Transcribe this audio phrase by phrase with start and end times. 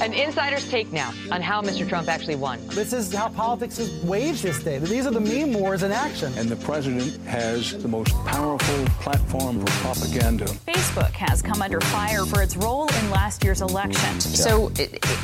[0.00, 1.86] An insider's take now on how Mr.
[1.88, 2.64] Trump actually won.
[2.68, 4.78] This is how politics is waged this day.
[4.78, 6.32] These are the meme wars in action.
[6.38, 10.44] And the president has the most powerful platform for propaganda.
[10.44, 14.20] Facebook has come under fire for its role in last year's election.
[14.20, 14.70] So,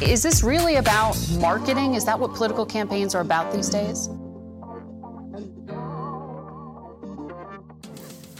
[0.03, 1.95] is this really about marketing?
[1.95, 4.09] Is that what political campaigns are about these days?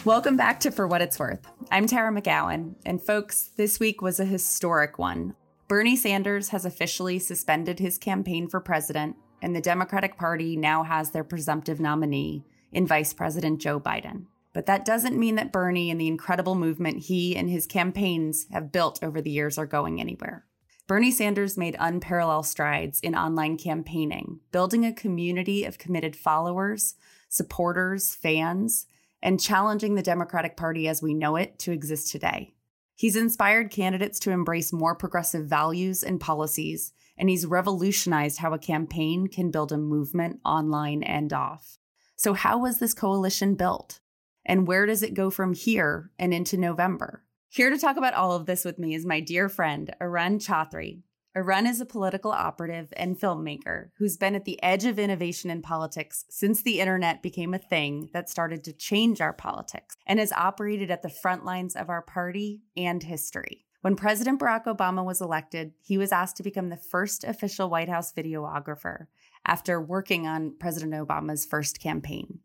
[0.05, 1.47] Welcome back to For What It's Worth.
[1.71, 5.37] I'm Tara McGowan, and folks, this week was a historic one.
[5.67, 11.11] Bernie Sanders has officially suspended his campaign for president, and the Democratic Party now has
[11.11, 14.27] their presumptive nominee in Vice President Joe Biden.
[14.53, 18.73] But that doesn't mean that Bernie and the incredible movement he and his campaigns have
[18.73, 20.45] built over the years are going anywhere.
[20.87, 26.95] Bernie Sanders made unparalleled strides in online campaigning, building a community of committed followers,
[27.31, 28.87] supporters, fans,
[29.23, 32.53] and challenging the Democratic Party as we know it to exist today.
[32.97, 38.59] He's inspired candidates to embrace more progressive values and policies, and he's revolutionized how a
[38.59, 41.79] campaign can build a movement online and off.
[42.17, 44.01] So, how was this coalition built?
[44.47, 47.25] And where does it go from here and into November?
[47.49, 51.03] Here to talk about all of this with me is my dear friend, Arun Chaudhary,
[51.37, 55.63] Arun is a political operative and filmmaker who's been at the edge of innovation in
[55.63, 60.31] politics since the internet became a thing that started to change our politics and has
[60.33, 63.65] operated at the front lines of our party and history.
[63.81, 67.89] When President Barack Obama was elected, he was asked to become the first official White
[67.89, 69.09] House videographer
[69.45, 72.39] after working on President Obama's first campaign.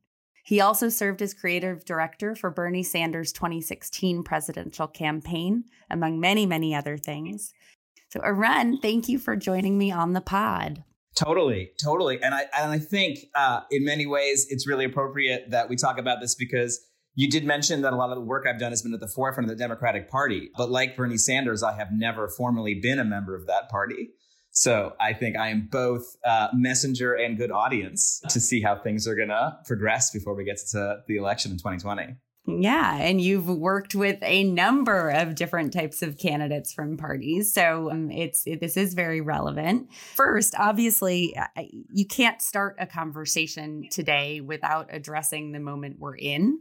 [0.43, 6.73] He also served as creative director for Bernie Sanders' 2016 presidential campaign, among many, many
[6.73, 7.53] other things.
[8.09, 10.83] So, Arun, thank you for joining me on the pod.
[11.15, 15.69] Totally, totally, and I and I think uh, in many ways it's really appropriate that
[15.69, 16.79] we talk about this because
[17.15, 19.07] you did mention that a lot of the work I've done has been at the
[19.07, 23.03] forefront of the Democratic Party, but like Bernie Sanders, I have never formally been a
[23.03, 24.11] member of that party.
[24.51, 29.07] So I think I am both uh, messenger and good audience to see how things
[29.07, 32.15] are going to progress before we get to the election in 2020.
[32.45, 37.91] Yeah, and you've worked with a number of different types of candidates from parties, so
[37.91, 39.91] um, it's it, this is very relevant.
[40.15, 41.35] First, obviously,
[41.91, 46.59] you can't start a conversation today without addressing the moment we're in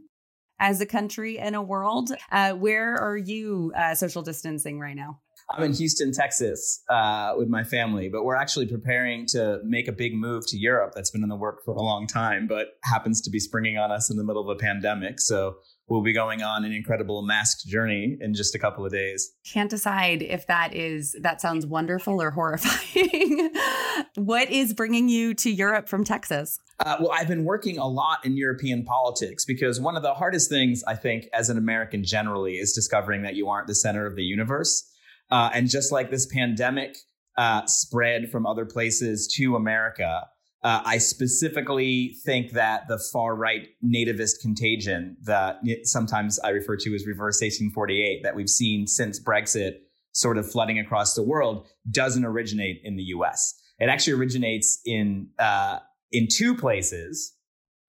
[0.59, 2.11] as a country and a world.
[2.31, 5.21] Uh, where are you uh, social distancing right now?
[5.51, 9.91] I'm in Houston, Texas, uh, with my family, but we're actually preparing to make a
[9.91, 13.19] big move to Europe that's been in the work for a long time, but happens
[13.21, 15.19] to be springing on us in the middle of a pandemic.
[15.19, 19.31] So we'll be going on an incredible masked journey in just a couple of days.
[19.51, 23.51] Can't decide if that is that sounds wonderful or horrifying.
[24.15, 26.59] what is bringing you to Europe from Texas?
[26.79, 30.49] Uh, well, I've been working a lot in European politics because one of the hardest
[30.49, 34.15] things I think as an American generally is discovering that you aren't the center of
[34.15, 34.85] the universe.
[35.31, 36.97] Uh, and just like this pandemic
[37.37, 40.27] uh, spread from other places to America,
[40.63, 46.93] uh, I specifically think that the far right nativist contagion that sometimes I refer to
[46.93, 49.75] as reverse 1848 that we've seen since Brexit
[50.11, 53.53] sort of flooding across the world doesn't originate in the US.
[53.77, 55.79] It actually originates in, uh,
[56.11, 57.35] in two places,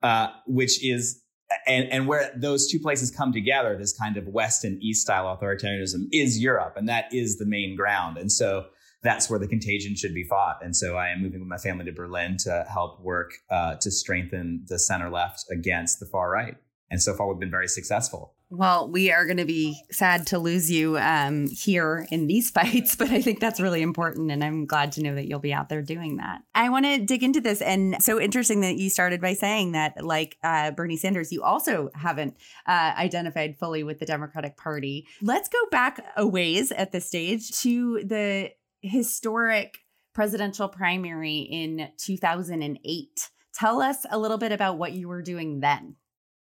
[0.03, 1.23] uh, which is
[1.67, 5.37] and, and where those two places come together, this kind of West and East style
[5.37, 8.17] authoritarianism is Europe, and that is the main ground.
[8.17, 8.67] And so
[9.03, 10.59] that's where the contagion should be fought.
[10.63, 13.91] And so I am moving with my family to Berlin to help work uh, to
[13.91, 16.57] strengthen the center left against the far right.
[16.91, 18.35] And so far, we've been very successful.
[18.51, 22.97] Well, we are going to be sad to lose you um, here in these fights,
[22.97, 24.33] but I think that's really important.
[24.33, 26.43] And I'm glad to know that you'll be out there doing that.
[26.53, 27.63] I want to dig into this.
[27.63, 31.91] And so interesting that you started by saying that, like uh, Bernie Sanders, you also
[31.95, 32.37] haven't
[32.67, 35.07] uh, identified fully with the Democratic Party.
[35.23, 39.79] Let's go back a ways at this stage to the historic
[40.13, 43.31] presidential primary in 2008.
[43.55, 45.97] Tell us a little bit about what you were doing then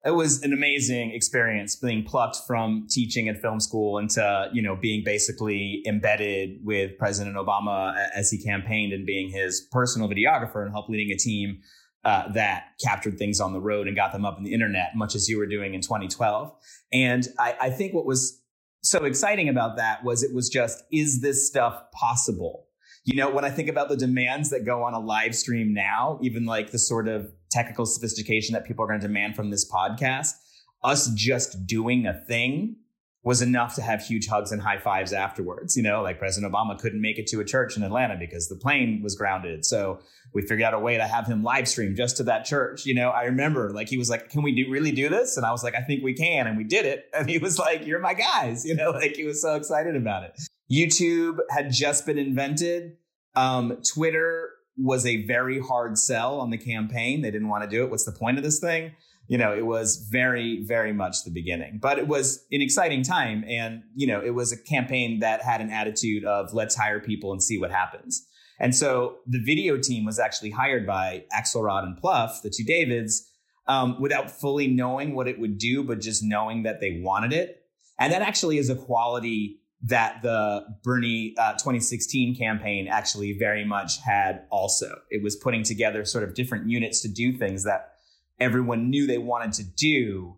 [0.05, 4.77] it was an amazing experience being plucked from teaching at film school into you know
[4.77, 10.73] being basically embedded with president obama as he campaigned and being his personal videographer and
[10.73, 11.61] help leading a team
[12.05, 15.15] uh, that captured things on the road and got them up on the internet much
[15.15, 16.53] as you were doing in 2012
[16.93, 18.43] and I, I think what was
[18.83, 22.67] so exciting about that was it was just is this stuff possible?
[23.05, 26.19] You know, when I think about the demands that go on a live stream now,
[26.23, 29.71] even like the sort of technical sophistication that people are going to demand from this
[29.71, 30.33] podcast,
[30.83, 32.77] us just doing a thing
[33.25, 35.77] was enough to have huge hugs and high fives afterwards.
[35.77, 38.57] You know, like President Obama couldn't make it to a church in Atlanta because the
[38.57, 39.65] plane was grounded.
[39.65, 40.01] So
[40.35, 42.85] we figured out a way to have him live stream just to that church.
[42.85, 45.47] You know, I remember like he was like, "Can we do really do this?" And
[45.47, 47.05] I was like, "I think we can," and we did it.
[47.15, 50.23] And he was like, "You're my guys." You know, like he was so excited about
[50.25, 50.41] it
[50.73, 52.97] YouTube had just been invented.
[53.35, 57.23] Um, Twitter was a very hard sell on the campaign.
[57.23, 57.91] They didn't want to do it.
[57.91, 58.93] What's the point of this thing?
[59.29, 63.45] You know, it was very, very much the beginning, but it was an exciting time.
[63.49, 67.33] And, you know, it was a campaign that had an attitude of let's hire people
[67.33, 68.27] and see what happens.
[68.59, 73.29] And so the video team was actually hired by Axelrod and Plouffe, the two Davids,
[73.67, 77.63] um, without fully knowing what it would do, but just knowing that they wanted it.
[77.99, 84.01] And that actually is a quality that the Bernie uh, 2016 campaign actually very much
[84.01, 85.01] had also.
[85.11, 87.95] It was putting together sort of different units to do things that
[88.39, 90.37] everyone knew they wanted to do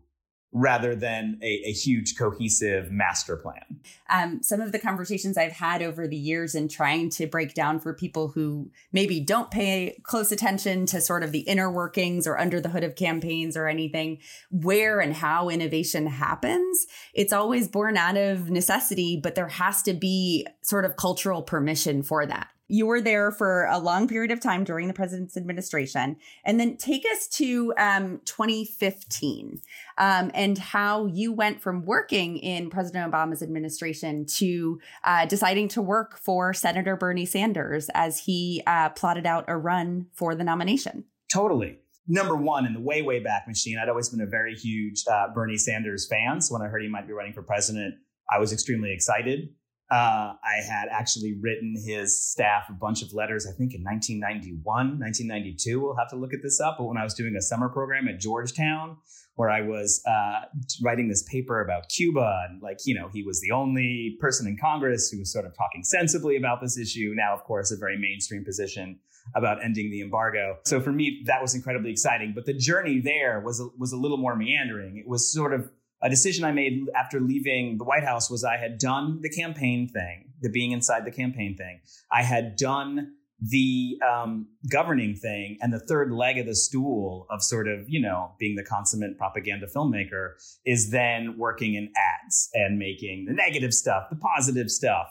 [0.55, 3.81] rather than a, a, huge cohesive master plan.
[4.09, 7.81] Um, some of the conversations I've had over the years in trying to break down
[7.81, 12.39] for people who maybe don't pay close attention to sort of the inner workings or
[12.39, 14.19] under the hood of campaigns or anything,
[14.53, 19.93] where and how innovation happens, it's always born out of necessity, but there has to
[19.93, 24.41] be sort of cultural permission for that you were there for a long period of
[24.41, 26.17] time during the president's administration.
[26.45, 29.61] And then take us to um, 2015
[29.99, 35.83] um, and how you went from working in President Obama's administration to uh, deciding to
[35.83, 41.05] work for Senator Bernie Sanders as he uh, plotted out a run for the nomination.
[41.33, 41.79] Totally.
[42.07, 45.29] Number one, in the way, way back machine, I'd always been a very huge uh,
[45.35, 46.41] Bernie Sanders fan.
[46.41, 47.95] So when I heard he might be running for president,
[48.31, 49.49] I was extremely excited.
[49.91, 54.65] Uh, I had actually written his staff a bunch of letters, I think in 1991,
[54.65, 55.81] 1992.
[55.81, 56.77] We'll have to look at this up.
[56.79, 58.97] But when I was doing a summer program at Georgetown,
[59.37, 60.43] where I was uh,
[60.83, 64.57] writing this paper about Cuba, and like, you know, he was the only person in
[64.57, 67.13] Congress who was sort of talking sensibly about this issue.
[67.15, 69.01] Now, of course, a very mainstream position
[69.35, 70.59] about ending the embargo.
[70.65, 72.33] So for me, that was incredibly exciting.
[72.35, 74.99] But the journey there was was a little more meandering.
[74.99, 75.71] It was sort of
[76.05, 79.89] a decision I made after leaving the White House was I had done the campaign
[79.89, 81.81] thing, the being inside the campaign thing.
[82.13, 87.43] I had done the um, governing thing and the third leg of the stool of
[87.43, 90.33] sort of you know being the consummate propaganda filmmaker
[90.65, 95.09] is then working in ads and making the negative stuff the positive stuff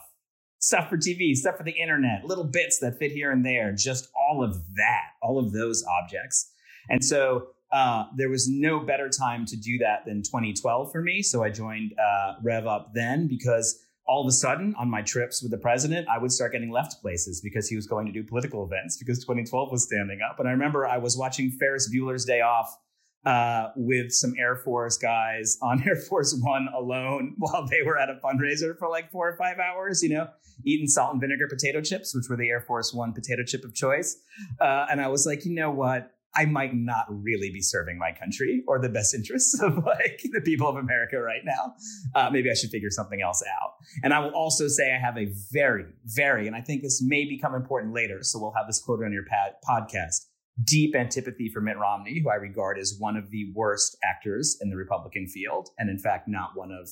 [0.58, 4.08] stuff for tv stuff for the internet little bits that fit here and there just
[4.16, 6.50] all of that all of those objects
[6.88, 11.22] and so uh, there was no better time to do that than 2012 for me.
[11.22, 15.42] So I joined uh, Rev Up then because all of a sudden on my trips
[15.42, 18.22] with the president, I would start getting left places because he was going to do
[18.22, 20.38] political events because 2012 was standing up.
[20.38, 22.78] And I remember I was watching Ferris Bueller's Day Off
[23.26, 28.08] uh, with some Air Force guys on Air Force One alone while they were at
[28.08, 30.28] a fundraiser for like four or five hours, you know,
[30.64, 33.74] eating salt and vinegar potato chips, which were the Air Force One potato chip of
[33.74, 34.22] choice.
[34.60, 36.13] Uh, and I was like, you know what?
[36.36, 40.40] I might not really be serving my country or the best interests of like the
[40.40, 41.74] people of America right now.
[42.14, 43.72] Uh, maybe I should figure something else out.
[44.02, 47.24] And I will also say I have a very, very, and I think this may
[47.24, 48.18] become important later.
[48.22, 50.26] So we'll have this quote on your pad- podcast.
[50.62, 54.70] Deep antipathy for Mitt Romney, who I regard as one of the worst actors in
[54.70, 56.90] the Republican field, and in fact, not one of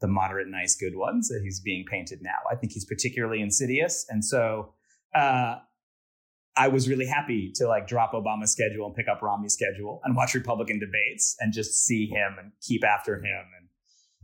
[0.00, 2.38] the moderate, nice, good ones that he's being painted now.
[2.50, 4.06] I think he's particularly insidious.
[4.08, 4.74] And so,
[5.14, 5.56] uh,
[6.56, 10.16] I was really happy to like drop Obama's schedule and pick up Romney's schedule and
[10.16, 13.68] watch Republican debates and just see him and keep after him and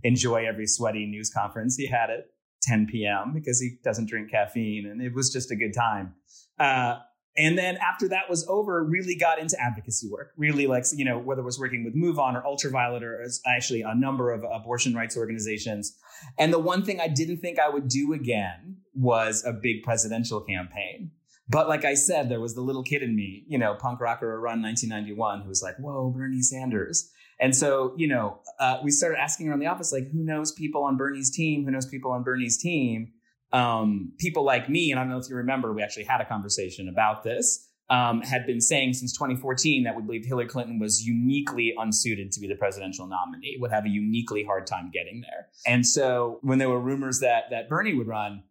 [0.03, 2.27] enjoy every sweaty news conference he had at
[2.63, 3.33] 10 p.m.
[3.33, 4.87] because he doesn't drink caffeine.
[4.87, 6.15] And it was just a good time.
[6.59, 6.97] Uh,
[7.39, 10.33] and then after that was over, really got into advocacy work.
[10.37, 13.83] Really, like you know, whether it was working with Move On or Ultraviolet or actually
[13.83, 15.97] a number of abortion rights organizations.
[16.39, 20.41] And the one thing I didn't think I would do again was a big presidential
[20.41, 21.11] campaign.
[21.49, 24.35] But like I said, there was the little kid in me, you know, punk rocker
[24.35, 27.11] around 1991 who was like, whoa, Bernie Sanders.
[27.39, 30.85] And so, you know, uh, we started asking around the office, like, who knows people
[30.85, 31.65] on Bernie's team?
[31.65, 33.13] Who knows people on Bernie's team?
[33.53, 36.25] Um, people like me, and I don't know if you remember, we actually had a
[36.25, 41.07] conversation about this, um, had been saying since 2014 that we believed Hillary Clinton was
[41.07, 45.49] uniquely unsuited to be the presidential nominee, would have a uniquely hard time getting there.
[45.67, 48.43] And so when there were rumors that that Bernie would run,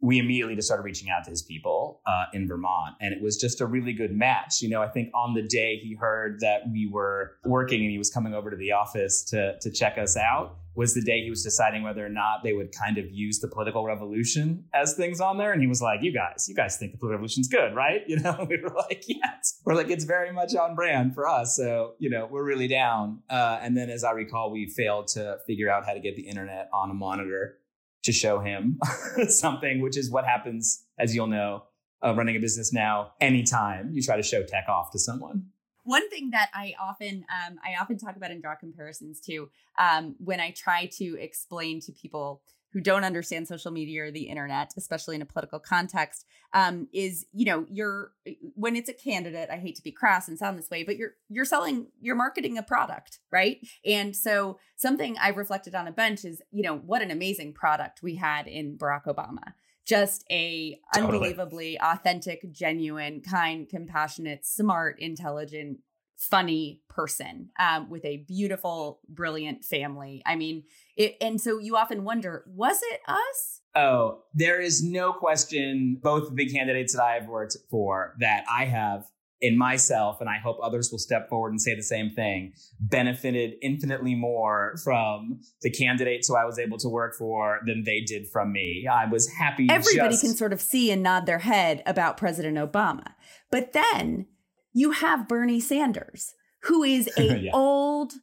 [0.00, 2.96] we immediately just started reaching out to his people uh, in Vermont.
[3.00, 4.62] And it was just a really good match.
[4.62, 7.98] You know, I think on the day he heard that we were working and he
[7.98, 11.28] was coming over to the office to, to check us out was the day he
[11.30, 15.20] was deciding whether or not they would kind of use the political revolution as things
[15.20, 15.52] on there.
[15.52, 18.02] And he was like, you guys, you guys think the political revolution's good, right?
[18.10, 19.60] You know, we were like, yes.
[19.64, 21.54] We're like, it's very much on brand for us.
[21.54, 23.20] So, you know, we're really down.
[23.30, 26.22] Uh, and then as I recall, we failed to figure out how to get the
[26.22, 27.58] internet on a monitor
[28.02, 28.78] to show him
[29.28, 31.64] something, which is what happens, as you'll know,
[32.04, 33.12] uh, running a business now.
[33.20, 35.46] Anytime you try to show tech off to someone.
[35.84, 40.14] One thing that I often um, I often talk about and draw comparisons to um,
[40.18, 44.72] when I try to explain to people who don't understand social media or the internet,
[44.76, 48.12] especially in a political context, um, is you know you're
[48.54, 49.48] when it's a candidate.
[49.50, 52.58] I hate to be crass and sound this way, but you're you're selling, you're marketing
[52.58, 53.58] a product, right?
[53.84, 58.02] And so something I've reflected on a bunch is you know what an amazing product
[58.02, 59.54] we had in Barack Obama.
[59.84, 61.16] Just a totally.
[61.16, 65.78] unbelievably authentic, genuine, kind, compassionate, smart, intelligent,
[66.20, 70.22] funny person um, with a beautiful, brilliant family.
[70.26, 70.64] I mean,
[70.96, 73.62] it, and so you often wonder, was it us?
[73.74, 75.98] Oh, there is no question.
[76.02, 79.06] Both the candidates that I have worked for that I have
[79.40, 83.54] in myself, and I hope others will step forward and say the same thing, benefited
[83.62, 88.28] infinitely more from the candidates who I was able to work for than they did
[88.28, 88.86] from me.
[88.92, 89.68] I was happy.
[89.68, 93.14] To Everybody just- can sort of see and nod their head about President Obama.
[93.50, 94.26] But then
[94.72, 97.50] you have Bernie Sanders, who is a yeah.
[97.52, 98.14] old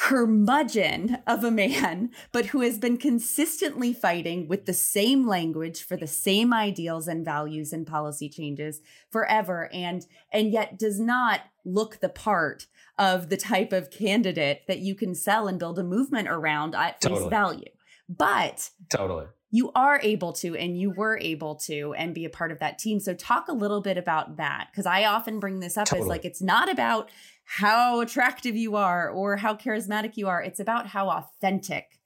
[0.00, 5.94] curmudgeon of a man, but who has been consistently fighting with the same language for
[5.94, 12.00] the same ideals and values and policy changes forever and and yet does not look
[12.00, 12.66] the part
[12.98, 16.98] of the type of candidate that you can sell and build a movement around at
[17.02, 17.20] totally.
[17.20, 17.70] face value.
[18.08, 22.52] But totally you are able to and you were able to and be a part
[22.52, 23.00] of that team.
[23.00, 26.02] So talk a little bit about that because i often bring this up totally.
[26.02, 27.10] as like it's not about
[27.44, 30.40] how attractive you are or how charismatic you are.
[30.40, 31.98] It's about how authentic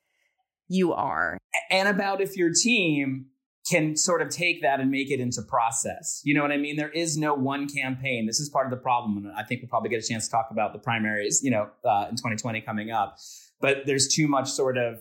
[0.68, 1.36] you are.
[1.70, 3.26] And about if your team
[3.70, 6.20] can sort of take that and make it into process.
[6.24, 6.76] You know what i mean?
[6.76, 8.26] There is no one campaign.
[8.26, 10.30] This is part of the problem and i think we'll probably get a chance to
[10.30, 13.18] talk about the primaries you know uh, in 2020 coming up.
[13.60, 15.00] But there's too much sort of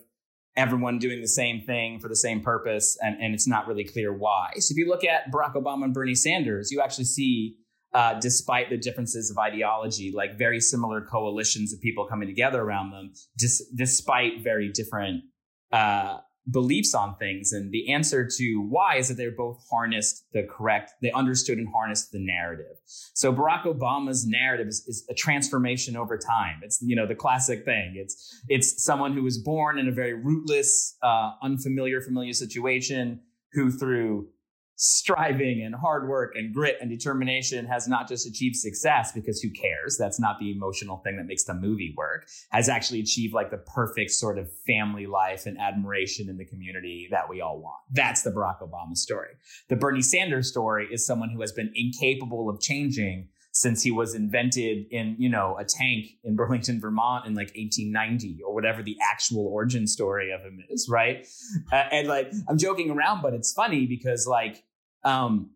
[0.56, 4.14] everyone doing the same thing for the same purpose, and, and it's not really clear
[4.14, 4.52] why.
[4.58, 7.56] So if you look at Barack Obama and Bernie Sanders, you actually see,
[7.94, 12.92] uh, despite the differences of ideology, like very similar coalitions of people coming together around
[12.92, 15.24] them, dis- despite very different
[15.72, 16.18] uh,
[16.52, 17.54] beliefs on things.
[17.54, 21.68] And the answer to why is that they're both harnessed the correct, they understood and
[21.74, 22.78] harnessed the narrative.
[22.86, 26.60] So Barack Obama's narrative is, is, a transformation over time.
[26.64, 27.94] It's, you know, the classic thing.
[27.96, 33.22] It's, it's someone who was born in a very rootless, uh, unfamiliar, familiar situation
[33.54, 34.28] who through
[34.76, 39.50] striving and hard work and grit and determination has not just achieved success because who
[39.52, 39.98] cares?
[39.98, 42.28] That's not the emotional thing that makes the movie work.
[42.52, 47.08] Has actually achieved like the perfect sort of family life and admiration in the community
[47.12, 47.80] that we all want.
[47.92, 49.30] That's the Barack Obama story.
[49.70, 54.16] The Bernie Sanders story is someone who has been incapable of changing since he was
[54.16, 58.98] invented in, you know, a tank in Burlington, Vermont in like 1890 or whatever the
[59.12, 61.28] actual origin story of him is, right?
[61.72, 64.64] Uh, and like, I'm joking around, but it's funny because like,
[65.04, 65.52] um,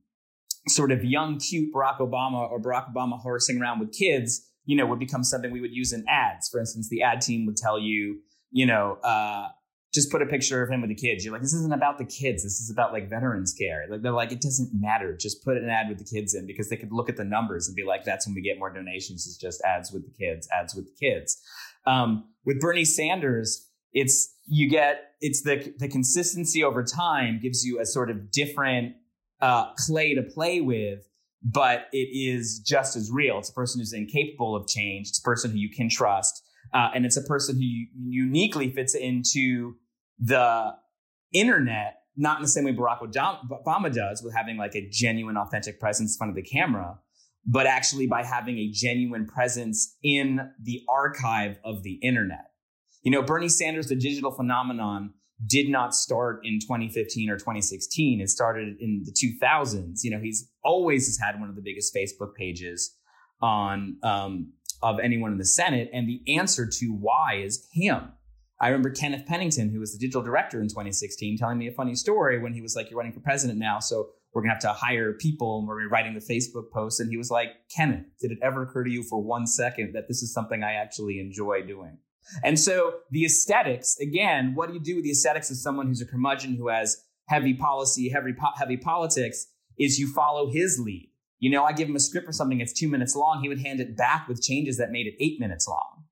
[0.67, 4.85] sort of young, cute Barack Obama or Barack Obama horsing around with kids, you know,
[4.85, 6.49] would become something we would use in ads.
[6.49, 8.19] For instance, the ad team would tell you,
[8.51, 9.47] you know, uh,
[9.93, 11.23] just put a picture of him with the kids.
[11.23, 12.43] You're like, this isn't about the kids.
[12.43, 13.85] This is about like veterans care.
[13.89, 15.15] Like they're like, it doesn't matter.
[15.15, 17.67] Just put an ad with the kids in because they could look at the numbers
[17.67, 19.25] and be like, that's when we get more donations.
[19.25, 21.41] Is just ads with the kids, ads with the kids.
[21.85, 27.79] Um, with Bernie Sanders, it's you get it's the the consistency over time gives you
[27.79, 28.95] a sort of different
[29.41, 31.07] uh, clay to play with,
[31.43, 33.39] but it is just as real.
[33.39, 35.07] It's a person who's incapable of change.
[35.09, 36.43] It's a person who you can trust.
[36.73, 39.75] Uh, and it's a person who uniquely fits into
[40.19, 40.73] the
[41.33, 45.79] internet, not in the same way Barack Obama does, with having like a genuine, authentic
[45.79, 46.99] presence in front of the camera,
[47.45, 52.51] but actually by having a genuine presence in the archive of the internet.
[53.03, 55.13] You know, Bernie Sanders, the digital phenomenon,
[55.45, 58.21] did not start in 2015 or 2016.
[58.21, 59.99] It started in the 2000s.
[60.03, 62.95] You know, he's always has had one of the biggest Facebook pages
[63.41, 65.89] on um, of anyone in the Senate.
[65.93, 68.11] And the answer to why is him.
[68.59, 71.95] I remember Kenneth Pennington, who was the digital director in 2016, telling me a funny
[71.95, 74.73] story when he was like, You're running for president now, so we're gonna have to
[74.73, 76.99] hire people and we're writing the Facebook post.
[76.99, 80.07] And he was like, Kenneth, did it ever occur to you for one second that
[80.07, 81.97] this is something I actually enjoy doing?
[82.43, 86.01] And so the aesthetics, again, what do you do with the aesthetics of someone who's
[86.01, 89.47] a curmudgeon who has heavy policy, heavy, po- heavy politics,
[89.79, 91.09] is you follow his lead.
[91.39, 93.41] You know, I give him a script for something that's two minutes long.
[93.41, 96.05] He would hand it back with changes that made it eight minutes long.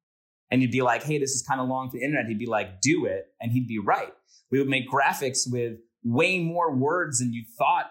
[0.51, 2.27] And you'd be like, hey, this is kind of long for the internet.
[2.27, 3.25] He'd be like, do it.
[3.41, 4.13] And he'd be right.
[4.51, 7.87] We would make graphics with way more words than you thought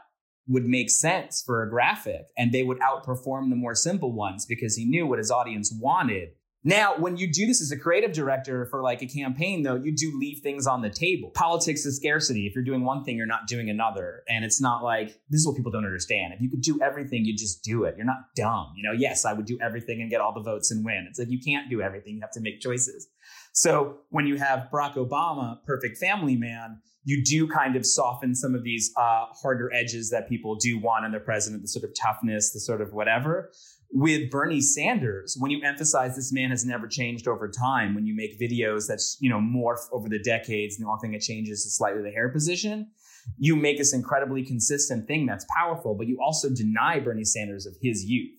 [0.47, 2.26] would make sense for a graphic.
[2.38, 6.31] And they would outperform the more simple ones because he knew what his audience wanted
[6.66, 9.94] now, when you do this as a creative director for like a campaign, though, you
[9.94, 11.30] do leave things on the table.
[11.35, 12.47] Politics is scarcity.
[12.47, 14.23] If you're doing one thing, you're not doing another.
[14.30, 16.33] And it's not like this is what people don't understand.
[16.33, 17.97] If you could do everything, you just do it.
[17.99, 18.73] You're not dumb.
[18.76, 21.06] You know, yes, I would do everything and get all the votes and win.
[21.09, 22.14] It's like you can't do everything.
[22.14, 23.09] You have to make choices.
[23.52, 28.54] So when you have Barack Obama, perfect family man, you do kind of soften some
[28.54, 31.90] of these uh, harder edges that people do want in their president, the sort of
[31.94, 33.50] toughness, the sort of whatever.
[33.93, 38.14] With Bernie Sanders, when you emphasize this man has never changed over time, when you
[38.17, 41.64] make videos that's you know morph over the decades, and the only thing that changes
[41.64, 42.91] is slightly the hair position,
[43.38, 47.75] you make this incredibly consistent thing that's powerful, but you also deny Bernie Sanders of
[47.81, 48.38] his youth.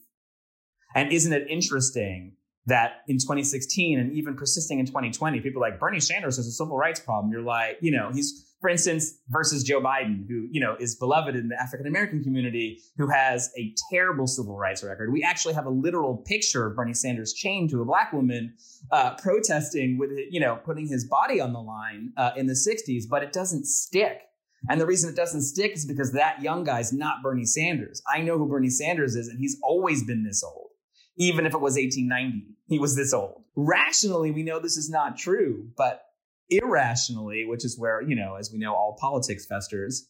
[0.95, 2.35] And isn't it interesting
[2.67, 6.77] that in 2016 and even persisting in 2020, people like Bernie Sanders has a civil
[6.77, 7.31] rights problem.
[7.31, 11.35] You're like, you know, he's, for instance, versus Joe Biden, who, you know, is beloved
[11.35, 15.13] in the African American community, who has a terrible civil rights record.
[15.13, 18.55] We actually have a literal picture of Bernie Sanders chained to a black woman
[18.89, 23.03] uh, protesting with, you know, putting his body on the line uh, in the 60s,
[23.07, 24.21] but it doesn't stick.
[24.67, 28.01] And the reason it doesn't stick is because that young guy's not Bernie Sanders.
[28.11, 30.71] I know who Bernie Sanders is, and he's always been this old
[31.17, 32.55] even if it was 1890.
[32.67, 33.43] He was this old.
[33.55, 36.04] Rationally, we know this is not true, but
[36.49, 40.09] irrationally, which is where, you know, as we know, all politics festers,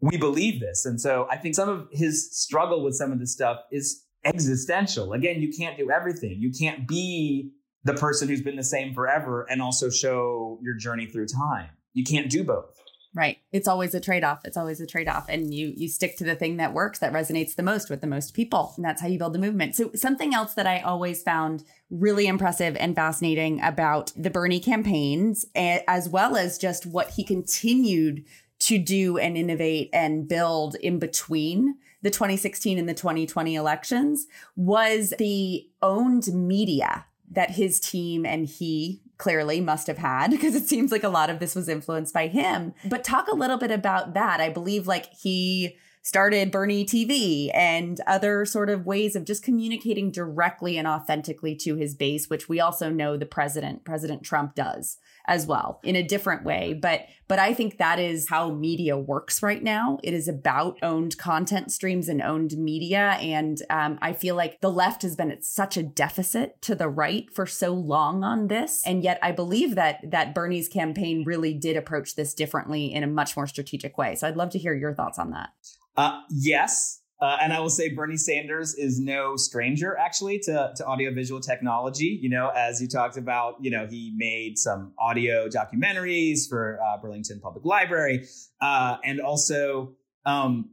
[0.00, 0.86] we believe this.
[0.86, 5.12] And so I think some of his struggle with some of this stuff is existential.
[5.12, 6.36] Again, you can't do everything.
[6.38, 7.52] You can't be
[7.84, 11.70] the person who's been the same forever and also show your journey through time.
[11.92, 12.78] You can't do both.
[13.12, 13.38] Right.
[13.50, 14.42] It's always a trade-off.
[14.44, 17.56] It's always a trade-off and you you stick to the thing that works that resonates
[17.56, 18.72] the most with the most people.
[18.76, 19.74] And that's how you build the movement.
[19.74, 25.44] So something else that I always found really impressive and fascinating about the Bernie campaigns
[25.56, 28.24] as well as just what he continued
[28.60, 35.12] to do and innovate and build in between the 2016 and the 2020 elections was
[35.18, 40.90] the owned media that his team and he clearly must have had because it seems
[40.90, 42.74] like a lot of this was influenced by him.
[42.86, 44.40] But talk a little bit about that.
[44.40, 50.10] I believe like he started Bernie TV and other sort of ways of just communicating
[50.10, 54.96] directly and authentically to his base, which we also know the president, President Trump does
[55.26, 56.72] as well in a different way.
[56.72, 60.00] But but I think that is how media works right now.
[60.02, 63.12] It is about owned content streams and owned media.
[63.20, 66.88] And um, I feel like the left has been at such a deficit to the
[66.88, 68.82] right for so long on this.
[68.84, 73.06] And yet I believe that that Bernie's campaign really did approach this differently in a
[73.06, 74.16] much more strategic way.
[74.16, 75.50] So I'd love to hear your thoughts on that.
[75.96, 76.99] Uh, yes.
[77.20, 82.18] Uh, and I will say Bernie Sanders is no stranger actually to, to audiovisual technology.
[82.20, 86.96] You know, as you talked about, you know, he made some audio documentaries for uh,
[86.96, 88.26] Burlington Public Library.
[88.60, 89.92] Uh, and also
[90.24, 90.70] um,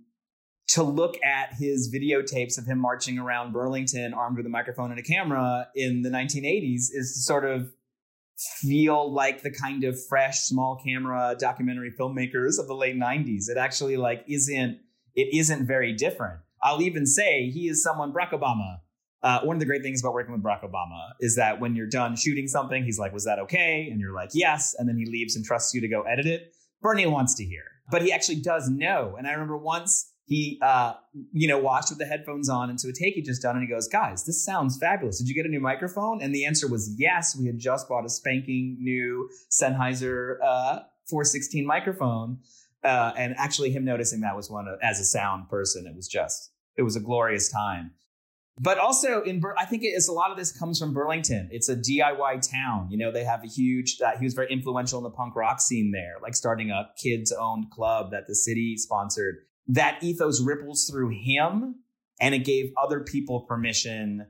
[0.69, 4.99] to look at his videotapes of him marching around Burlington armed with a microphone and
[4.99, 7.71] a camera in the 1980s is to sort of
[8.37, 13.49] feel like the kind of fresh small camera documentary filmmakers of the late 90s.
[13.49, 14.79] It actually like isn't
[15.17, 16.39] it isn't very different.
[16.63, 18.77] I'll even say he is someone, Barack Obama.
[19.23, 21.89] Uh, one of the great things about working with Barack Obama is that when you're
[21.89, 23.89] done shooting something, he's like, Was that okay?
[23.91, 24.75] And you're like, Yes.
[24.77, 26.53] And then he leaves and trusts you to go edit it.
[26.81, 29.15] Bernie wants to hear, but he actually does know.
[29.17, 30.93] And I remember once he, uh,
[31.31, 33.73] you know, watched with the headphones on into a take he just done, and he
[33.73, 35.17] goes, "Guys, this sounds fabulous.
[35.17, 37.35] Did you get a new microphone?" And the answer was yes.
[37.35, 42.39] We had just bought a spanking new Sennheiser uh, 416 microphone,
[42.83, 46.07] uh, and actually him noticing that was one of, as a sound person it was
[46.07, 47.91] just it was a glorious time.
[48.59, 51.49] But also in i think it's a lot of this comes from burlington.
[51.51, 54.97] It's a diy town you know they have a huge uh, he was very influential
[54.99, 58.77] in the punk rock scene there like starting a kids owned club that the city
[58.77, 59.37] sponsored.
[59.67, 61.75] That ethos ripples through him
[62.19, 64.27] and it gave other people permission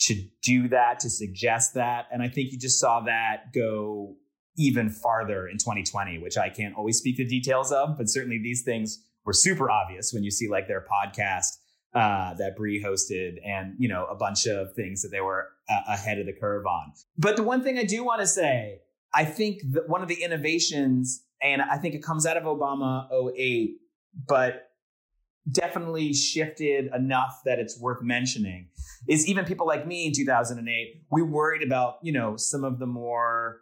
[0.00, 2.06] to do that to suggest that.
[2.12, 4.16] And i think you just saw that go
[4.60, 8.62] even farther in 2020, which I can't always speak the details of, but certainly these
[8.62, 11.56] things were super obvious when you see like their podcast
[11.94, 15.80] uh, that Brie hosted and, you know, a bunch of things that they were uh,
[15.88, 16.92] ahead of the curve on.
[17.16, 18.80] But the one thing I do want to say,
[19.14, 23.08] I think that one of the innovations, and I think it comes out of Obama
[23.34, 23.76] 08,
[24.28, 24.70] but
[25.50, 28.68] definitely shifted enough that it's worth mentioning
[29.08, 32.86] is even people like me in 2008 we worried about you know some of the
[32.86, 33.60] more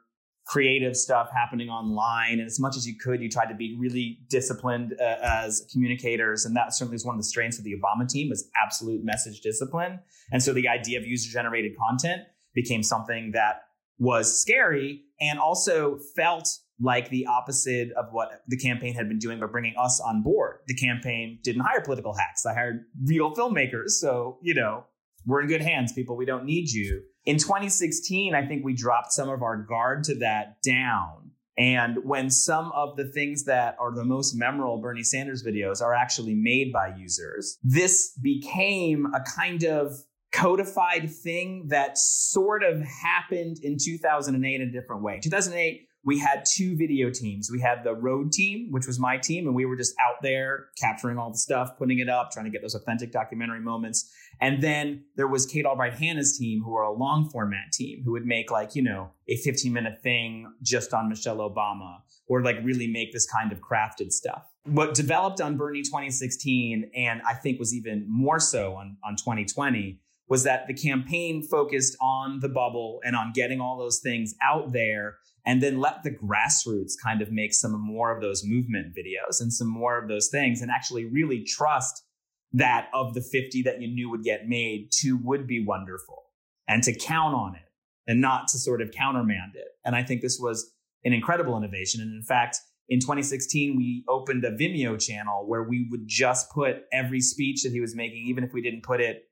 [0.49, 2.39] creative stuff happening online.
[2.39, 6.47] And as much as you could, you tried to be really disciplined uh, as communicators.
[6.47, 9.41] And that certainly is one of the strengths of the Obama team was absolute message
[9.41, 10.01] discipline.
[10.33, 12.23] And so the idea of user generated content
[12.55, 13.65] became something that
[13.99, 16.49] was scary and also felt
[16.81, 20.61] like the opposite of what the campaign had been doing by bringing us on board.
[20.67, 22.47] The campaign didn't hire political hacks.
[22.47, 23.91] I hired real filmmakers.
[24.01, 24.87] So, you know,
[25.27, 26.17] we're in good hands, people.
[26.17, 27.03] We don't need you.
[27.29, 31.33] In 2016, I think we dropped some of our guard to that down.
[31.59, 35.93] And when some of the things that are the most memorable Bernie Sanders videos are
[35.93, 39.93] actually made by users, this became a kind of
[40.33, 45.21] codified thing that sort of happened in 2008 in a different way.
[45.23, 47.51] 2008, we had two video teams.
[47.51, 50.69] We had the road team, which was my team, and we were just out there
[50.81, 54.11] capturing all the stuff, putting it up, trying to get those authentic documentary moments.
[54.41, 58.13] And then there was Kate Albright Hanna's team, who were a long format team, who
[58.13, 62.57] would make like, you know, a 15 minute thing just on Michelle Obama, or like
[62.63, 64.47] really make this kind of crafted stuff.
[64.65, 70.01] What developed on Bernie 2016, and I think was even more so on, on 2020,
[70.29, 74.73] was that the campaign focused on the bubble and on getting all those things out
[74.73, 79.41] there and then let the grassroots kind of make some more of those movement videos
[79.41, 82.05] and some more of those things and actually really trust
[82.53, 86.25] that of the 50 that you knew would get made, two would be wonderful
[86.67, 87.63] and to count on it
[88.07, 89.69] and not to sort of countermand it.
[89.85, 90.71] And I think this was
[91.05, 92.01] an incredible innovation.
[92.03, 96.85] And in fact, in 2016, we opened a Vimeo channel where we would just put
[96.93, 99.28] every speech that he was making, even if we didn't put it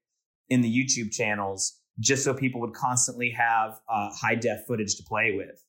[0.49, 5.03] in the YouTube channels, just so people would constantly have uh, high def footage to
[5.03, 5.65] play with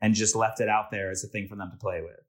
[0.00, 2.20] and just left it out there as a thing for them to play with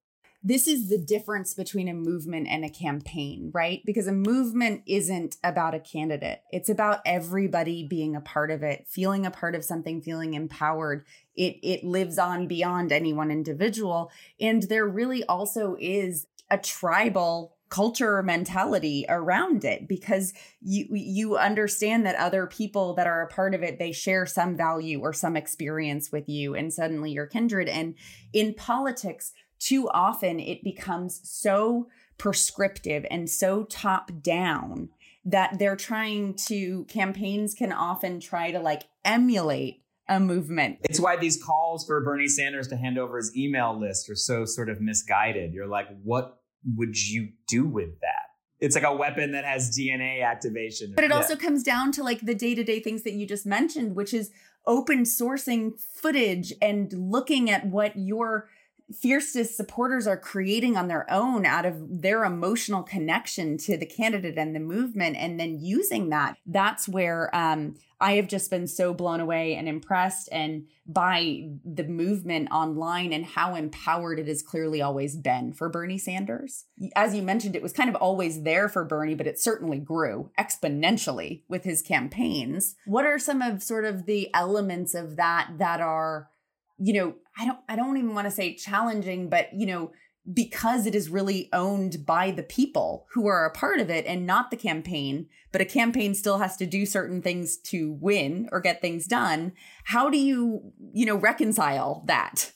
[0.46, 3.82] this is the difference between a movement and a campaign, right?
[3.86, 6.42] Because a movement isn't about a candidate.
[6.52, 11.06] It's about everybody being a part of it, feeling a part of something, feeling empowered.
[11.34, 17.56] It it lives on beyond any one individual and there really also is a tribal
[17.74, 20.32] culture mentality around it because
[20.62, 24.56] you you understand that other people that are a part of it they share some
[24.56, 27.96] value or some experience with you and suddenly you're kindred and
[28.32, 31.88] in politics too often it becomes so
[32.20, 34.90] prescriptive and so top down
[35.26, 40.78] that they're trying to campaigns can often try to like emulate a movement.
[40.84, 44.44] It's why these calls for Bernie Sanders to hand over his email list are so
[44.44, 45.54] sort of misguided.
[45.54, 46.43] You're like, what
[46.76, 48.30] would you do with that?
[48.60, 50.94] It's like a weapon that has DNA activation.
[50.96, 51.18] But it yeah.
[51.18, 54.14] also comes down to like the day to day things that you just mentioned, which
[54.14, 54.32] is
[54.66, 58.48] open sourcing footage and looking at what your
[58.92, 64.38] fiercest supporters are creating on their own out of their emotional connection to the candidate
[64.38, 68.94] and the movement and then using that that's where um, i have just been so
[68.94, 74.82] blown away and impressed and by the movement online and how empowered it has clearly
[74.82, 76.66] always been for bernie sanders.
[76.96, 80.30] As you mentioned it was kind of always there for bernie but it certainly grew
[80.38, 82.76] exponentially with his campaigns.
[82.86, 86.30] What are some of sort of the elements of that that are
[86.78, 89.92] you know, I don't I don't even want to say challenging, but you know,
[90.32, 94.26] because it is really owned by the people who are a part of it and
[94.26, 98.62] not the campaign, but a campaign still has to do certain things to win or
[98.62, 99.52] get things done.
[99.86, 102.54] How do you, you know, reconcile that?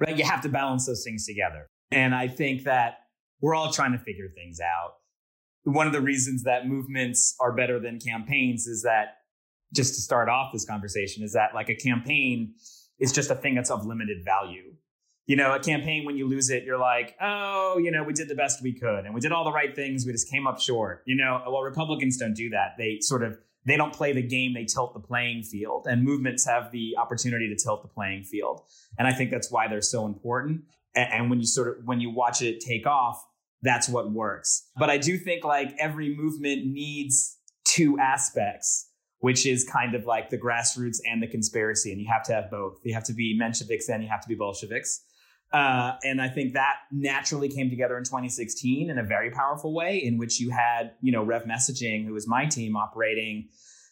[0.00, 1.68] Right, you have to balance those things together.
[1.90, 3.00] And I think that
[3.40, 4.94] we're all trying to figure things out.
[5.64, 9.16] One of the reasons that movements are better than campaigns is that
[9.76, 12.54] just to start off this conversation is that like a campaign
[12.98, 14.74] is just a thing that's of limited value.
[15.26, 18.28] You know, a campaign, when you lose it, you're like, oh, you know, we did
[18.28, 20.06] the best we could and we did all the right things.
[20.06, 21.02] We just came up short.
[21.04, 22.74] You know, well, Republicans don't do that.
[22.78, 25.86] They sort of, they don't play the game, they tilt the playing field.
[25.90, 28.62] And movements have the opportunity to tilt the playing field.
[28.98, 30.62] And I think that's why they're so important.
[30.94, 33.22] And, and when you sort of, when you watch it take off,
[33.62, 34.68] that's what works.
[34.76, 38.85] But I do think like every movement needs two aspects
[39.20, 41.92] which is kind of like the grassroots and the conspiracy.
[41.92, 42.78] And you have to have both.
[42.84, 45.02] You have to be Mensheviks and you have to be Bolsheviks.
[45.52, 49.98] Uh, and I think that naturally came together in 2016 in a very powerful way,
[49.98, 53.48] in which you had, you know, Rev Messaging, who was my team, operating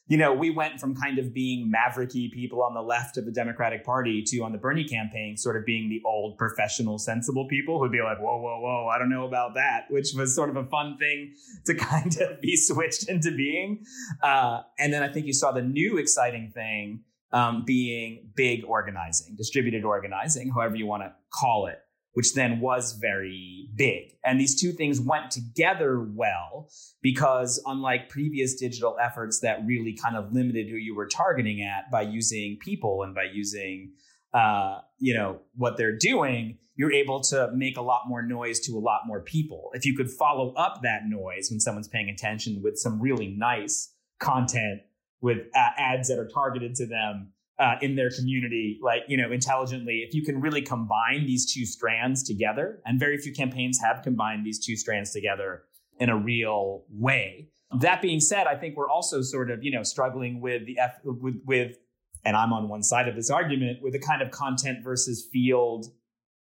[0.06, 3.32] you know, we went from kind of being mavericky people on the left of the
[3.32, 7.78] Democratic Party to on the Bernie campaign, sort of being the old professional, sensible people
[7.78, 10.56] who'd be like, whoa, whoa, whoa, I don't know about that, which was sort of
[10.56, 11.32] a fun thing
[11.64, 13.84] to kind of be switched into being.
[14.22, 19.36] Uh, and then I think you saw the new exciting thing um, being big organizing,
[19.36, 21.78] distributed organizing, however you want to call it
[22.14, 24.16] which then was very big.
[24.24, 26.70] And these two things went together well
[27.02, 31.90] because, unlike previous digital efforts that really kind of limited who you were targeting at
[31.90, 33.92] by using people and by using,
[34.32, 38.72] uh, you know, what they're doing, you're able to make a lot more noise to
[38.72, 39.70] a lot more people.
[39.74, 43.92] If you could follow up that noise when someone's paying attention with some really nice
[44.20, 44.80] content
[45.20, 49.30] with uh, ads that are targeted to them uh, in their community, like, you know,
[49.30, 54.02] intelligently, if you can really combine these two strands together, and very few campaigns have
[54.02, 55.62] combined these two strands together
[56.00, 57.48] in a real way.
[57.80, 60.98] That being said, I think we're also sort of, you know, struggling with the F,
[61.04, 61.76] with, with,
[62.24, 65.86] and I'm on one side of this argument with a kind of content versus field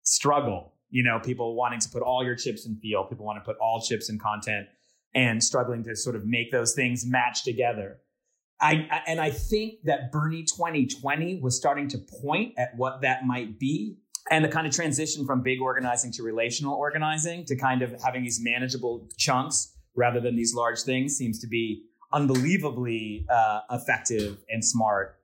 [0.02, 0.72] struggle.
[0.90, 3.58] You know, people wanting to put all your chips in field, people want to put
[3.58, 4.66] all chips in content
[5.14, 7.98] and struggling to sort of make those things match together.
[8.64, 13.58] I, and I think that Bernie 2020 was starting to point at what that might
[13.58, 13.98] be.
[14.30, 18.22] And the kind of transition from big organizing to relational organizing to kind of having
[18.22, 24.64] these manageable chunks rather than these large things seems to be unbelievably uh, effective and
[24.64, 25.18] smart.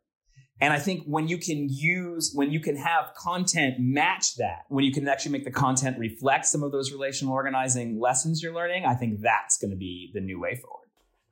[0.61, 4.85] And I think when you can use, when you can have content match that, when
[4.85, 8.85] you can actually make the content reflect some of those relational organizing lessons you're learning,
[8.85, 10.80] I think that's going to be the new way forward.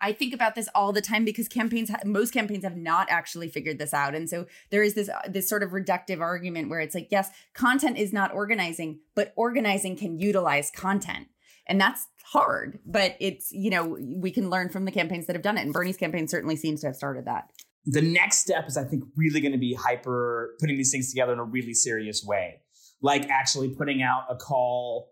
[0.00, 3.78] I think about this all the time because campaigns, most campaigns have not actually figured
[3.78, 6.94] this out, and so there is this uh, this sort of reductive argument where it's
[6.94, 11.28] like, yes, content is not organizing, but organizing can utilize content,
[11.66, 12.78] and that's hard.
[12.86, 15.72] But it's you know we can learn from the campaigns that have done it, and
[15.72, 17.50] Bernie's campaign certainly seems to have started that.
[17.86, 21.32] The next step is, I think, really going to be hyper putting these things together
[21.32, 22.60] in a really serious way,
[23.00, 25.10] like actually putting out a call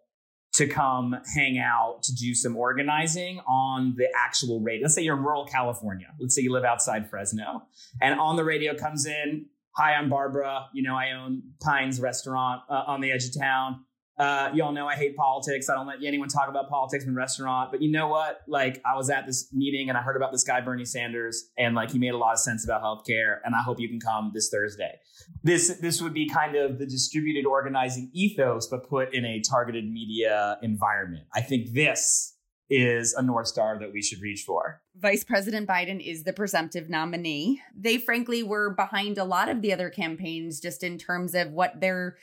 [0.57, 4.85] to come hang out to do some organizing on the actual radio.
[4.85, 6.09] Let's say you're in rural California.
[6.19, 7.67] Let's say you live outside Fresno,
[8.01, 10.67] and on the radio comes in, "Hi, I'm Barbara.
[10.73, 13.85] You know, I own Pines Restaurant uh, on the edge of town.
[14.19, 15.69] Uh, y'all know I hate politics.
[15.69, 17.71] I don't let anyone talk about politics in a restaurant.
[17.71, 18.41] But you know what?
[18.47, 21.75] Like, I was at this meeting and I heard about this guy, Bernie Sanders, and
[21.75, 23.39] like he made a lot of sense about healthcare.
[23.45, 24.99] And I hope you can come this Thursday.
[25.43, 29.91] This this would be kind of the distributed organizing ethos, but put in a targeted
[29.91, 31.25] media environment.
[31.35, 32.37] I think this
[32.69, 34.81] is a North Star that we should reach for.
[34.97, 37.63] Vice President Biden is the presumptive nominee.
[37.77, 41.81] They frankly were behind a lot of the other campaigns just in terms of what
[41.81, 42.17] their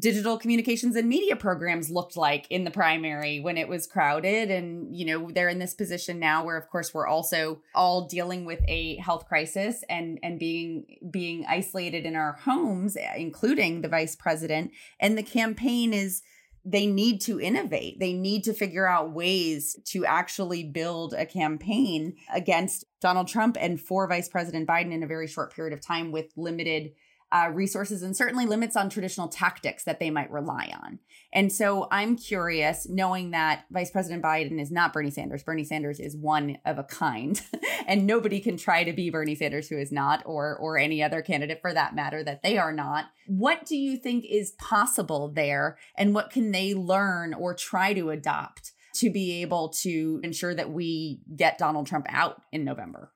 [0.00, 4.96] digital communications and media programs looked like in the primary when it was crowded and
[4.96, 8.60] you know they're in this position now where of course we're also all dealing with
[8.66, 14.72] a health crisis and and being being isolated in our homes including the vice president
[14.98, 16.22] and the campaign is
[16.64, 17.98] they need to innovate.
[18.00, 23.80] They need to figure out ways to actually build a campaign against Donald Trump and
[23.80, 26.92] for Vice President Biden in a very short period of time with limited
[27.32, 30.98] uh, resources and certainly limits on traditional tactics that they might rely on.
[31.32, 36.00] And so I'm curious, knowing that Vice President Biden is not Bernie Sanders, Bernie Sanders
[36.00, 37.40] is one of a kind,
[37.86, 41.22] and nobody can try to be Bernie Sanders who is not, or or any other
[41.22, 43.06] candidate for that matter that they are not.
[43.26, 48.10] What do you think is possible there, and what can they learn or try to
[48.10, 48.72] adopt?
[48.94, 53.12] To be able to ensure that we get Donald Trump out in November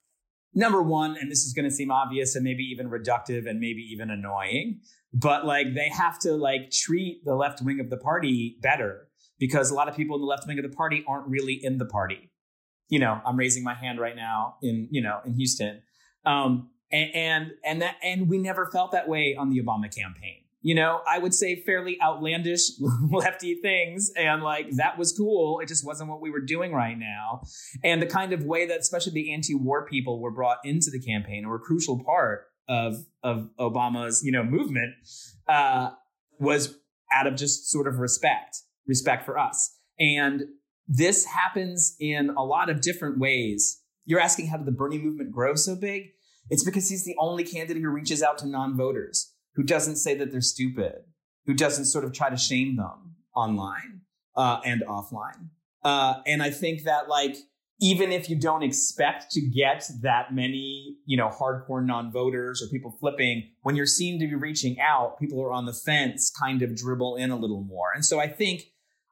[0.54, 3.82] number one, and this is going to seem obvious and maybe even reductive and maybe
[3.92, 4.80] even annoying,
[5.12, 9.70] but like they have to like treat the left wing of the party better because
[9.70, 11.86] a lot of people in the left wing of the party aren't really in the
[11.86, 12.30] party.
[12.88, 15.82] You know, I'm raising my hand right now in you know in Houston,
[16.24, 20.43] um, and and and that and we never felt that way on the Obama campaign
[20.64, 22.70] you know, I would say fairly outlandish
[23.10, 24.10] lefty things.
[24.16, 25.60] And like that was cool.
[25.60, 27.42] It just wasn't what we were doing right now.
[27.84, 31.44] And the kind of way that especially the anti-war people were brought into the campaign
[31.44, 34.94] or a crucial part of of Obama's, you know, movement,
[35.48, 35.90] uh,
[36.40, 36.78] was
[37.12, 39.76] out of just sort of respect, respect for us.
[40.00, 40.44] And
[40.88, 43.82] this happens in a lot of different ways.
[44.06, 46.12] You're asking how did the Bernie movement grow so big?
[46.48, 50.30] It's because he's the only candidate who reaches out to non-voters who doesn't say that
[50.30, 51.04] they're stupid,
[51.46, 54.00] who doesn't sort of try to shame them online
[54.36, 55.48] uh, and offline.
[55.82, 57.36] Uh, and I think that like
[57.80, 62.96] even if you don't expect to get that many, you know, hardcore non-voters or people
[63.00, 66.76] flipping, when you're seen to be reaching out, people are on the fence, kind of
[66.76, 67.92] dribble in a little more.
[67.94, 68.62] And so I think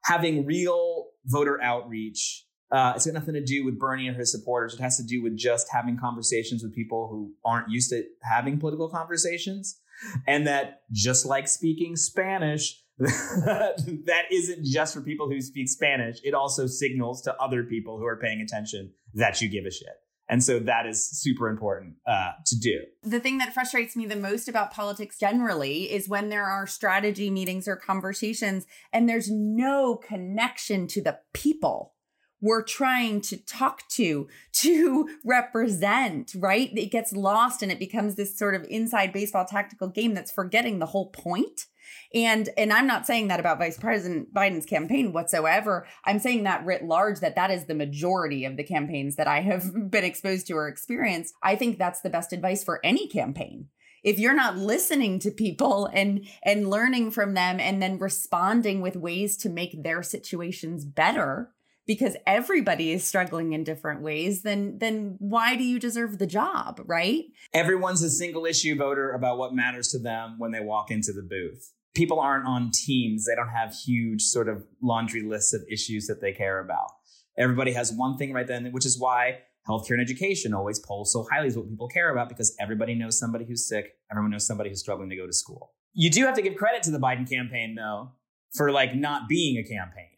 [0.04, 4.74] having real voter outreach, uh, it's got nothing to do with Bernie or his supporters.
[4.74, 8.58] It has to do with just having conversations with people who aren't used to having
[8.58, 9.80] political conversations
[10.26, 16.18] and that just like speaking Spanish, that isn't just for people who speak Spanish.
[16.22, 19.88] It also signals to other people who are paying attention that you give a shit.
[20.28, 22.80] And so that is super important uh, to do.
[23.02, 27.28] The thing that frustrates me the most about politics generally is when there are strategy
[27.28, 31.92] meetings or conversations and there's no connection to the people
[32.42, 36.70] we're trying to talk to, to represent, right?
[36.76, 40.78] It gets lost and it becomes this sort of inside baseball tactical game that's forgetting
[40.78, 41.66] the whole point.
[42.14, 45.86] And and I'm not saying that about Vice President Biden's campaign whatsoever.
[46.04, 49.40] I'm saying that writ large that that is the majority of the campaigns that I
[49.40, 51.34] have been exposed to or experienced.
[51.42, 53.68] I think that's the best advice for any campaign
[54.02, 58.96] if you're not listening to people and and learning from them and then responding with
[58.96, 61.50] ways to make their situations better
[61.86, 66.80] because everybody is struggling in different ways, then then why do you deserve the job,
[66.86, 67.24] right?
[67.52, 71.22] Everyone's a single issue voter about what matters to them when they walk into the
[71.22, 71.72] booth.
[71.94, 73.26] People aren't on teams.
[73.26, 76.88] They don't have huge sort of laundry lists of issues that they care about.
[77.36, 81.26] Everybody has one thing right then, which is why healthcare and education always polls so
[81.30, 83.92] highly is what people care about because everybody knows somebody who's sick.
[84.10, 85.72] Everyone knows somebody who's struggling to go to school.
[85.92, 88.12] You do have to give credit to the Biden campaign though
[88.54, 90.11] for like not being a campaign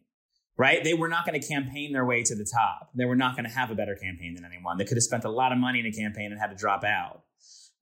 [0.56, 0.82] right?
[0.84, 2.90] They were not going to campaign their way to the top.
[2.94, 4.78] They were not going to have a better campaign than anyone.
[4.78, 6.84] They could have spent a lot of money in a campaign and had to drop
[6.84, 7.22] out.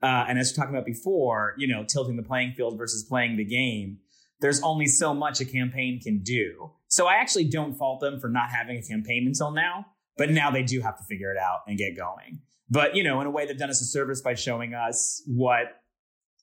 [0.03, 3.05] Uh, and as we are talking about before, you know, tilting the playing field versus
[3.05, 3.99] playing the game,
[4.41, 6.73] there's only so much a campaign can do.
[6.89, 10.51] So I actually don't fault them for not having a campaign until now, but now
[10.51, 12.41] they do have to figure it out and get going.
[12.69, 15.82] But, you know, in a way, they've done us a service by showing us what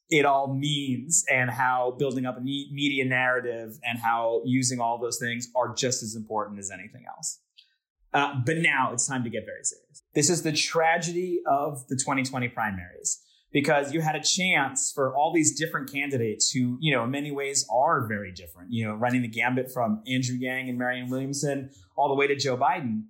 [0.09, 5.19] it all means and how building up a media narrative and how using all those
[5.19, 7.39] things are just as important as anything else.
[8.13, 10.03] Uh, but now it's time to get very serious.
[10.15, 15.31] This is the tragedy of the 2020 primaries because you had a chance for all
[15.33, 19.21] these different candidates who, you know, in many ways are very different, you know, running
[19.21, 23.03] the gambit from Andrew Yang and Marianne Williamson all the way to Joe Biden.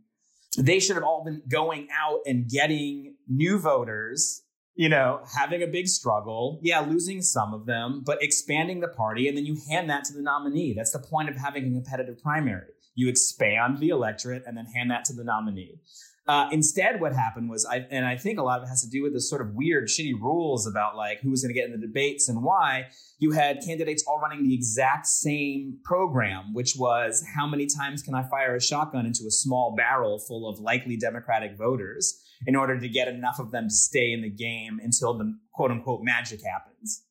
[0.58, 4.44] They should have all been going out and getting new voters,
[4.80, 6.58] you know, having a big struggle.
[6.64, 9.28] Yeah, losing some of them, but expanding the party.
[9.28, 10.74] And then you hand that to the nominee.
[10.74, 12.70] That's the point of having a competitive primary.
[12.96, 15.82] You expand the electorate and then hand that to the nominee.
[16.30, 18.90] Uh, instead, what happened was, I, and I think a lot of it has to
[18.90, 21.70] do with the sort of weird, shitty rules about like who was going to get
[21.70, 22.88] in the debates and why.
[23.18, 28.16] You had candidates all running the exact same program, which was how many times can
[28.16, 32.80] I fire a shotgun into a small barrel full of likely Democratic voters in order
[32.80, 36.42] to get enough of them to stay in the game until the quote unquote magic
[36.44, 37.04] happens.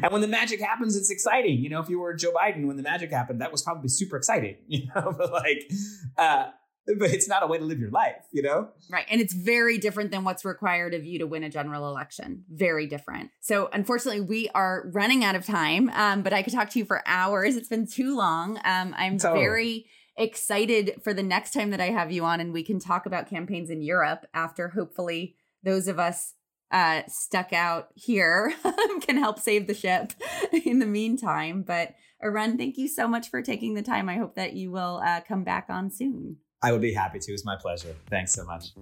[0.00, 1.58] And when the magic happens, it's exciting.
[1.58, 4.16] You know, if you were Joe Biden when the magic happened, that was probably super
[4.16, 4.56] exciting.
[4.68, 5.70] You know, but like,
[6.16, 6.46] uh,
[6.86, 8.68] but it's not a way to live your life, you know?
[8.90, 9.06] Right.
[9.10, 12.44] And it's very different than what's required of you to win a general election.
[12.50, 13.30] Very different.
[13.40, 16.84] So, unfortunately, we are running out of time, um, but I could talk to you
[16.84, 17.56] for hours.
[17.56, 18.58] It's been too long.
[18.64, 19.86] Um, I'm very
[20.16, 23.28] excited for the next time that I have you on and we can talk about
[23.28, 26.34] campaigns in Europe after hopefully those of us
[26.70, 28.52] uh, stuck out here
[29.02, 30.12] can help save the ship
[30.64, 31.62] in the meantime.
[31.62, 34.08] But Arun, thank you so much for taking the time.
[34.08, 36.38] I hope that you will uh, come back on soon.
[36.62, 37.32] I would be happy to.
[37.32, 37.94] It's my pleasure.
[38.08, 38.72] Thanks so much.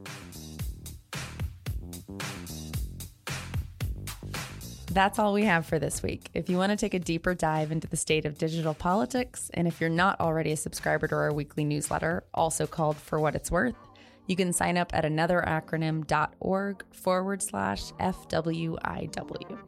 [4.92, 6.30] That's all we have for this week.
[6.34, 9.68] If you want to take a deeper dive into the state of digital politics, and
[9.68, 13.52] if you're not already a subscriber to our weekly newsletter, also called For What It's
[13.52, 13.76] Worth,
[14.26, 19.58] you can sign up at anotheracronym.org forward slash FWIW.